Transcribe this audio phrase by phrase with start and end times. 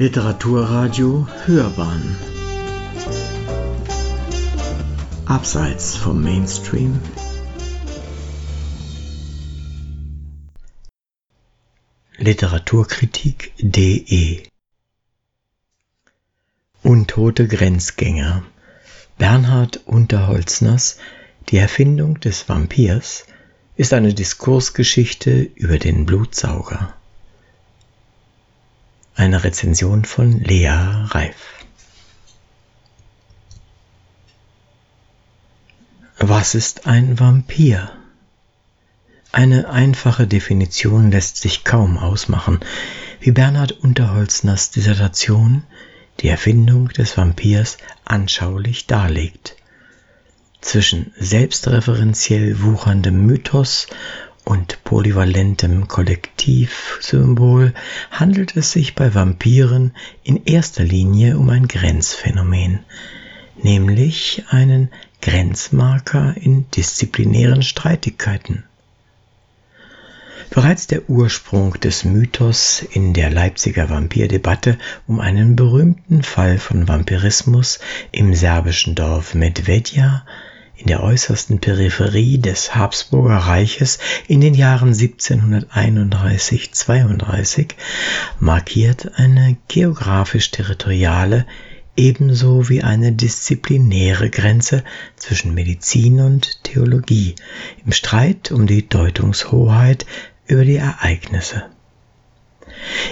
[0.00, 2.16] Literaturradio Hörbahn.
[5.26, 7.00] Abseits vom Mainstream.
[12.16, 14.44] Literaturkritik.de
[16.84, 18.44] Untote Grenzgänger.
[19.18, 20.98] Bernhard Unterholzners
[21.48, 23.26] Die Erfindung des Vampirs
[23.74, 26.94] ist eine Diskursgeschichte über den Blutsauger.
[29.18, 31.34] Eine Rezension von Lea Reif.
[36.18, 37.90] Was ist ein Vampir?
[39.32, 42.60] Eine einfache Definition lässt sich kaum ausmachen,
[43.18, 45.64] wie Bernhard Unterholzners Dissertation
[46.20, 49.56] die Erfindung des Vampirs anschaulich darlegt.
[50.60, 53.88] Zwischen selbstreferenziell wucherndem Mythos
[54.48, 57.74] und polyvalentem Kollektivsymbol
[58.10, 62.78] handelt es sich bei Vampiren in erster Linie um ein Grenzphänomen,
[63.62, 64.88] nämlich einen
[65.20, 68.64] Grenzmarker in disziplinären Streitigkeiten.
[70.48, 77.80] Bereits der Ursprung des Mythos in der Leipziger Vampirdebatte um einen berühmten Fall von Vampirismus
[78.12, 80.24] im serbischen Dorf Medvedja
[80.78, 83.98] in der äußersten Peripherie des Habsburger Reiches
[84.28, 87.70] in den Jahren 1731-32
[88.38, 91.46] markiert eine geografisch-territoriale
[91.96, 94.84] ebenso wie eine disziplinäre Grenze
[95.16, 97.34] zwischen Medizin und Theologie
[97.84, 100.06] im Streit um die Deutungshoheit
[100.46, 101.64] über die Ereignisse.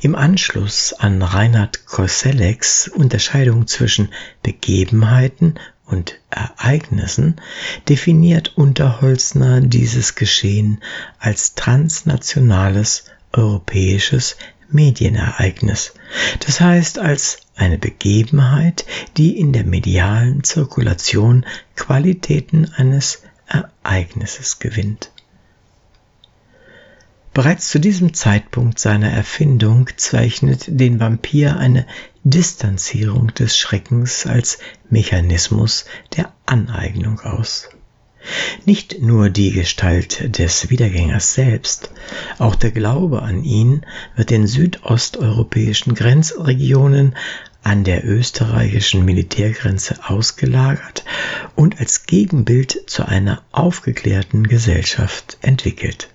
[0.00, 4.08] Im Anschluss an Reinhard Kosellecks Unterscheidung zwischen
[4.42, 5.56] Begebenheiten
[5.90, 7.36] und Ereignissen
[7.88, 10.80] definiert Unterholzner dieses Geschehen
[11.18, 14.36] als transnationales europäisches
[14.70, 15.94] Medienereignis,
[16.46, 25.10] das heißt als eine Begebenheit, die in der medialen Zirkulation Qualitäten eines Ereignisses gewinnt.
[27.32, 31.86] Bereits zu diesem Zeitpunkt seiner Erfindung zeichnet den Vampir eine
[32.24, 34.58] Distanzierung des Schreckens als
[34.90, 35.86] Mechanismus
[36.16, 37.70] der Aneignung aus.
[38.66, 41.90] Nicht nur die Gestalt des Wiedergängers selbst,
[42.38, 43.86] auch der Glaube an ihn
[44.16, 47.16] wird in südosteuropäischen Grenzregionen
[47.62, 51.04] an der österreichischen Militärgrenze ausgelagert
[51.56, 56.10] und als Gegenbild zu einer aufgeklärten Gesellschaft entwickelt.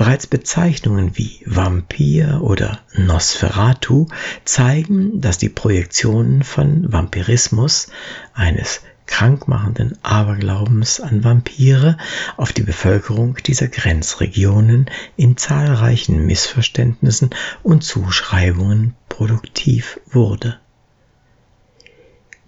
[0.00, 4.06] Bereits Bezeichnungen wie Vampir oder Nosferatu
[4.46, 7.88] zeigen, dass die Projektionen von Vampirismus,
[8.32, 11.98] eines krankmachenden Aberglaubens an Vampire,
[12.38, 17.28] auf die Bevölkerung dieser Grenzregionen in zahlreichen Missverständnissen
[17.62, 20.58] und Zuschreibungen produktiv wurde.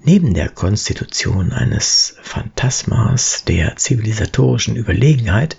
[0.05, 5.57] Neben der Konstitution eines Phantasmas der zivilisatorischen Überlegenheit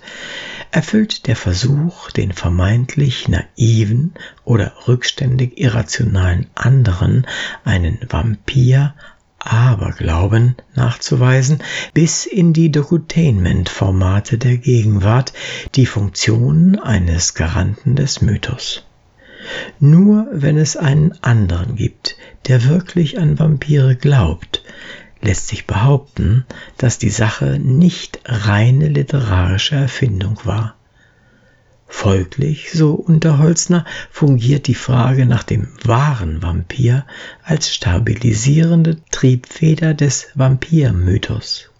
[0.70, 4.12] erfüllt der Versuch, den vermeintlich naiven
[4.44, 7.26] oder rückständig irrationalen anderen
[7.64, 8.94] einen Vampir
[9.38, 11.62] Aberglauben nachzuweisen,
[11.94, 15.32] bis in die Dokutainment-Formate der Gegenwart
[15.74, 18.84] die Funktion eines Garanten des Mythos.
[19.80, 22.16] Nur wenn es einen anderen gibt,
[22.46, 24.62] der wirklich an Vampire glaubt,
[25.20, 26.44] lässt sich behaupten,
[26.76, 30.76] dass die Sache nicht reine literarische Erfindung war.
[31.86, 37.06] Folglich, so Unterholzner, fungiert die Frage nach dem wahren Vampir
[37.42, 41.70] als stabilisierende Triebfeder des Vampirmythos.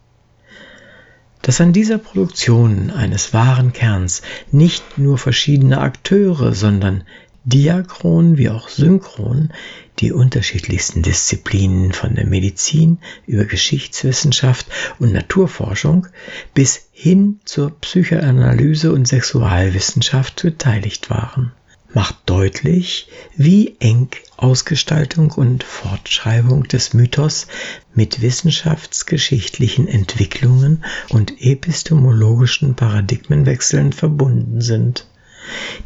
[1.43, 7.05] Dass an dieser Produktion eines wahren Kerns nicht nur verschiedene Akteure, sondern
[7.45, 9.51] diachron wie auch synchron
[10.01, 14.67] die unterschiedlichsten Disziplinen von der Medizin über Geschichtswissenschaft
[14.99, 16.09] und Naturforschung
[16.55, 21.53] bis hin zur Psychoanalyse und Sexualwissenschaft beteiligt waren,
[21.93, 27.47] macht deutlich, wie eng Ausgestaltung und Fortschreibung des Mythos
[27.95, 35.07] mit wissenschaftsgeschichtlichen Entwicklungen und epistemologischen Paradigmenwechseln verbunden sind,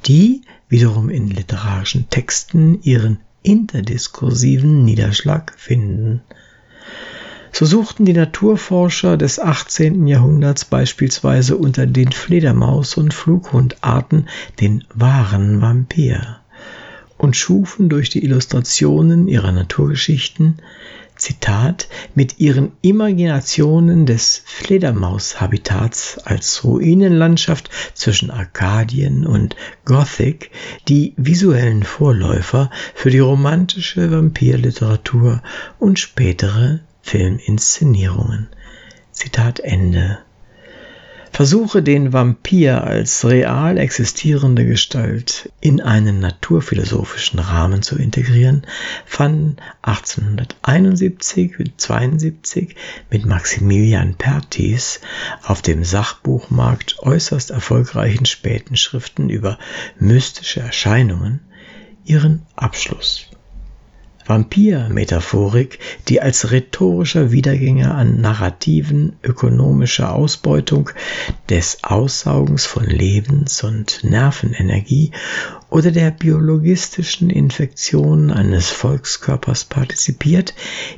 [0.07, 6.21] die wiederum in literarischen Texten ihren interdiskursiven Niederschlag finden.
[7.53, 10.07] So suchten die Naturforscher des 18.
[10.07, 14.29] Jahrhunderts beispielsweise unter den Fledermaus- und Flughundarten
[14.61, 16.39] den wahren Vampir
[17.17, 20.59] und schufen durch die Illustrationen ihrer Naturgeschichten
[21.19, 30.51] Zitat, mit ihren Imaginationen des Fledermaushabitats als Ruinenlandschaft zwischen Arkadien und Gothic
[30.89, 35.43] die visuellen Vorläufer für die romantische Vampirliteratur
[35.79, 38.49] und spätere Filminszenierungen.
[39.13, 40.19] Zitat Ende.
[41.39, 48.67] Versuche den Vampir als real existierende Gestalt in einen naturphilosophischen Rahmen zu integrieren,
[49.07, 52.75] fanden 1871 und 72
[53.09, 55.01] mit Maximilian Pertis
[55.45, 59.61] auf dem Sachbuchmarkt äußerst erfolgreichen späten Schriften über
[60.01, 61.39] mystische Erscheinungen
[62.05, 63.29] ihren Abschluss.
[64.29, 65.79] Vampir-Metaphorik,
[66.09, 70.91] die als rhetorischer Wiedergänger an Narrativen ökonomischer Ausbeutung,
[71.49, 75.13] des Aussaugens von Lebens- und Nervenenergie
[75.71, 80.55] oder der biologistischen Infektion eines Volkskörpers partizipiert,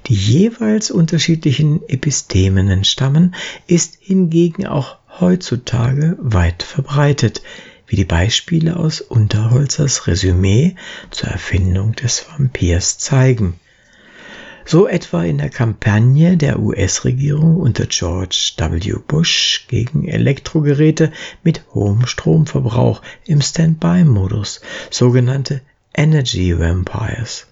[0.06, 3.34] die jeweils unterschiedlichen Epistemen entstammen,
[3.66, 7.42] ist hingegen auch heutzutage weit verbreitet,
[7.90, 10.76] wie die Beispiele aus Unterholzers Resümee
[11.10, 13.58] zur Erfindung des Vampirs zeigen.
[14.64, 18.94] So etwa in der Kampagne der US-Regierung unter George W.
[19.04, 21.10] Bush gegen Elektrogeräte
[21.42, 24.60] mit hohem Stromverbrauch im Standby-Modus,
[24.90, 25.60] sogenannte
[25.92, 27.49] Energy Vampires.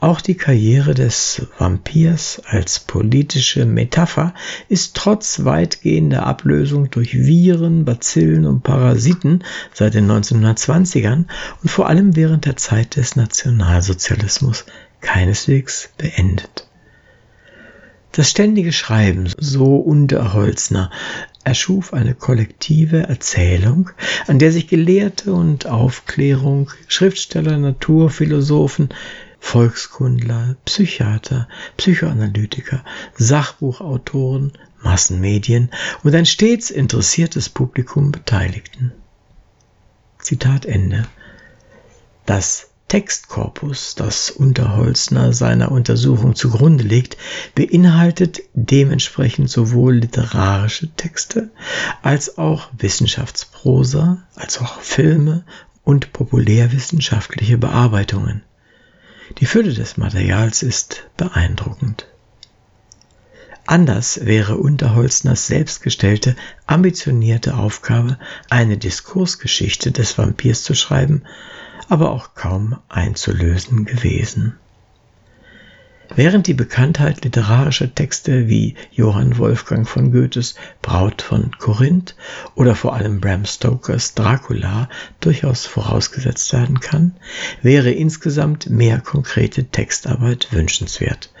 [0.00, 4.34] Auch die Karriere des Vampirs als politische Metapher
[4.68, 11.26] ist trotz weitgehender Ablösung durch Viren, Bazillen und Parasiten seit den 1920ern
[11.62, 14.64] und vor allem während der Zeit des Nationalsozialismus
[15.00, 16.68] keineswegs beendet.
[18.12, 20.90] Das ständige Schreiben, so Unterholzner,
[21.44, 23.90] erschuf eine kollektive Erzählung,
[24.26, 28.90] an der sich Gelehrte und Aufklärung, Schriftsteller, Naturphilosophen,
[29.44, 31.46] Volkskundler, Psychiater,
[31.76, 32.82] Psychoanalytiker,
[33.18, 35.70] Sachbuchautoren, Massenmedien
[36.02, 38.92] und ein stets interessiertes Publikum beteiligten.
[40.18, 41.06] Zitat Ende.
[42.24, 47.18] Das Textkorpus, das Unterholzner seiner Untersuchung zugrunde legt,
[47.54, 51.50] beinhaltet dementsprechend sowohl literarische Texte
[52.00, 55.44] als auch Wissenschaftsprosa, als auch Filme
[55.84, 58.42] und populärwissenschaftliche Bearbeitungen.
[59.38, 62.06] Die Fülle des Materials ist beeindruckend.
[63.66, 66.36] Anders wäre Unterholzners selbstgestellte,
[66.66, 68.18] ambitionierte Aufgabe,
[68.50, 71.22] eine Diskursgeschichte des Vampirs zu schreiben,
[71.88, 74.58] aber auch kaum einzulösen gewesen.
[76.14, 82.14] Während die Bekanntheit literarischer Texte wie Johann Wolfgang von Goethes Braut von Korinth
[82.54, 87.14] oder vor allem Bram Stokers Dracula durchaus vorausgesetzt werden kann,
[87.62, 91.32] wäre insgesamt mehr konkrete Textarbeit wünschenswert,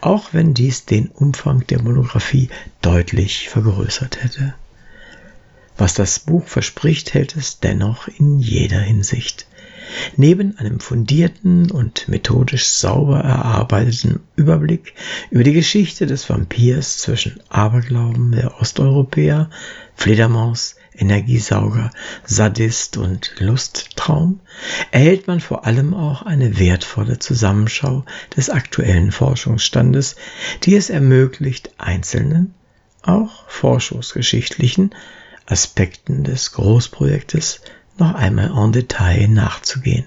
[0.00, 2.50] auch wenn dies den Umfang der Monographie
[2.82, 4.54] deutlich vergrößert hätte.
[5.76, 9.46] Was das Buch verspricht, hält es dennoch in jeder Hinsicht.
[10.16, 14.94] Neben einem fundierten und methodisch sauber erarbeiteten Überblick
[15.30, 19.50] über die Geschichte des Vampirs zwischen Aberglauben der Osteuropäer,
[19.94, 21.90] Fledermaus, Energiesauger,
[22.24, 24.40] Sadist und Lusttraum
[24.90, 28.04] erhält man vor allem auch eine wertvolle Zusammenschau
[28.36, 30.16] des aktuellen Forschungsstandes,
[30.64, 32.54] die es ermöglicht, einzelnen,
[33.02, 34.90] auch forschungsgeschichtlichen
[35.46, 37.62] Aspekten des Großprojektes
[38.00, 40.06] noch einmal en Detail nachzugehen.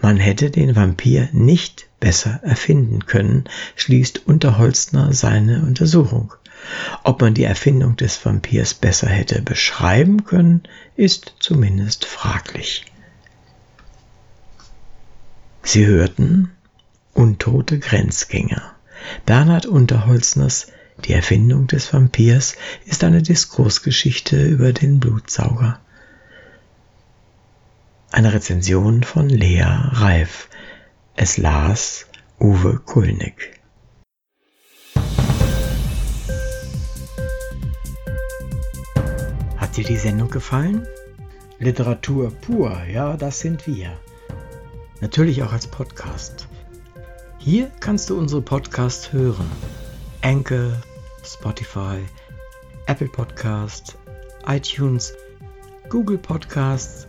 [0.00, 3.44] Man hätte den Vampir nicht besser erfinden können,
[3.76, 6.34] schließt Unterholzner seine Untersuchung.
[7.02, 10.62] Ob man die Erfindung des Vampirs besser hätte beschreiben können,
[10.96, 12.84] ist zumindest fraglich.
[15.62, 16.50] Sie hörten
[17.14, 18.74] Untote Grenzgänger.
[19.24, 20.66] Bernhard Unterholzners
[21.04, 25.80] Die Erfindung des Vampirs ist eine Diskursgeschichte über den Blutsauger.
[28.14, 30.48] Eine Rezension von Lea Reif.
[31.16, 32.06] Es las
[32.38, 33.60] Uwe Kulnig.
[39.56, 40.86] Hat dir die Sendung gefallen?
[41.58, 43.98] Literatur pur, ja, das sind wir.
[45.00, 46.46] Natürlich auch als Podcast.
[47.38, 49.50] Hier kannst du unsere Podcasts hören.
[50.22, 50.80] Anchor,
[51.24, 51.98] Spotify,
[52.86, 53.98] Apple Podcast,
[54.46, 55.14] iTunes,
[55.88, 57.08] Google Podcasts